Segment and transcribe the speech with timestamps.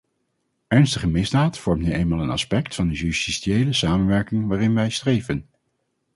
[0.75, 5.47] Ernstige misdaad vormt nu eenmaal een aspect van de justitiële samenwerking waarin wij streven.